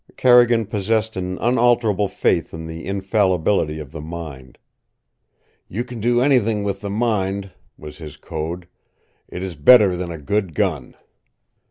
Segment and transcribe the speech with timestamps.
[0.17, 4.57] Carrigan possessed an unalterable faith in the infallibility of the mind.
[5.67, 8.67] "You can do anything with the mind," was his code.
[9.27, 10.95] "It is better than a good gun."